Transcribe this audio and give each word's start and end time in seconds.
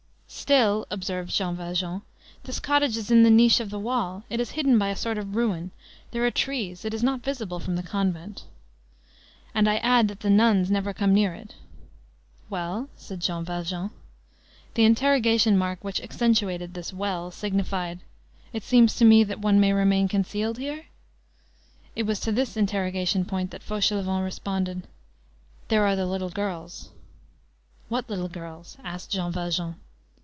"Still," 0.33 0.87
observed 0.89 1.29
Jean 1.31 1.55
Valjean, 1.55 2.01
"this 2.43 2.59
cottage 2.59 2.97
is 2.97 3.11
in 3.11 3.23
the 3.23 3.29
niche 3.29 3.59
of 3.59 3.69
the 3.69 3.79
wall, 3.79 4.23
it 4.29 4.39
is 4.39 4.51
hidden 4.51 4.77
by 4.79 4.89
a 4.89 4.95
sort 4.95 5.17
of 5.17 5.35
ruin, 5.35 5.71
there 6.11 6.25
are 6.25 6.31
trees, 6.31 6.83
it 6.83 6.93
is 6.93 7.03
not 7.03 7.21
visible 7.21 7.59
from 7.59 7.75
the 7.75 7.83
convent." 7.83 8.45
"And 9.53 9.69
I 9.69 9.77
add 9.77 10.07
that 10.07 10.21
the 10.21 10.29
nuns 10.29 10.71
never 10.71 10.93
come 10.93 11.13
near 11.13 11.33
it." 11.33 11.55
"Well?" 12.49 12.89
said 12.97 13.19
Jean 13.19 13.43
Valjean. 13.45 13.91
The 14.73 14.83
interrogation 14.85 15.57
mark 15.57 15.83
which 15.83 16.01
accentuated 16.01 16.73
this 16.73 16.91
"well" 16.93 17.29
signified: 17.31 17.99
"it 18.51 18.63
seems 18.63 18.95
to 18.95 19.05
me 19.05 19.23
that 19.25 19.39
one 19.39 19.59
may 19.59 19.73
remain 19.73 20.07
concealed 20.07 20.57
here?" 20.57 20.85
It 21.95 22.03
was 22.03 22.19
to 22.21 22.31
this 22.31 22.57
interrogation 22.57 23.25
point 23.25 23.51
that 23.51 23.63
Fauchelevent 23.63 24.23
responded:— 24.23 24.83
"There 25.67 25.85
are 25.85 25.95
the 25.95 26.05
little 26.07 26.29
girls." 26.31 26.91
"What 27.89 28.09
little 28.09 28.29
girls?" 28.29 28.77
asked 28.83 29.11
Jean 29.11 29.31
Valjean. 29.31 29.75